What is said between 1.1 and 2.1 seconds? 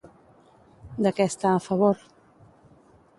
què està a favor?